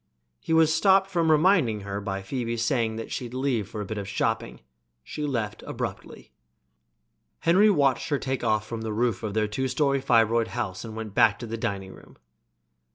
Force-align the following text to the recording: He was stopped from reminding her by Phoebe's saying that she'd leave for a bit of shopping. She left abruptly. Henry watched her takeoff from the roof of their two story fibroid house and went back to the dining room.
He 0.39 0.51
was 0.51 0.73
stopped 0.73 1.11
from 1.11 1.29
reminding 1.29 1.81
her 1.81 2.01
by 2.01 2.23
Phoebe's 2.23 2.65
saying 2.65 2.95
that 2.95 3.11
she'd 3.11 3.35
leave 3.35 3.69
for 3.69 3.81
a 3.81 3.85
bit 3.85 3.99
of 3.99 4.07
shopping. 4.07 4.61
She 5.03 5.27
left 5.27 5.61
abruptly. 5.67 6.31
Henry 7.41 7.69
watched 7.69 8.09
her 8.09 8.17
takeoff 8.17 8.65
from 8.65 8.81
the 8.81 8.93
roof 8.93 9.21
of 9.21 9.35
their 9.35 9.47
two 9.47 9.67
story 9.67 10.01
fibroid 10.01 10.47
house 10.57 10.83
and 10.83 10.95
went 10.95 11.13
back 11.13 11.37
to 11.37 11.45
the 11.45 11.55
dining 11.55 11.93
room. 11.93 12.17